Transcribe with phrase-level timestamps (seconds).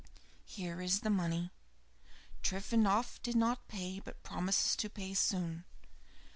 [0.47, 1.51] "Here is the money.
[2.41, 5.63] Trifonof did not pay, but promises to pay soon."